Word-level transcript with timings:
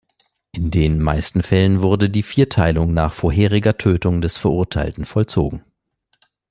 In 0.51 0.71
den 0.71 0.97
meisten 0.99 1.43
Fällen 1.43 1.83
wurde 1.83 2.09
die 2.09 2.23
Vierteilung 2.23 2.91
nach 2.91 3.13
vorheriger 3.13 3.77
Tötung 3.77 4.19
des 4.21 4.35
Verurteilten 4.35 5.05
vollzogen. 5.05 5.63